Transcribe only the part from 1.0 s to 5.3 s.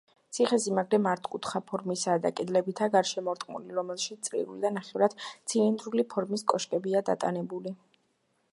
მართკუთხა ფორმისაა და კედლებითაა გარშემორტყმული, რომელშიც წრიული და ნახევრად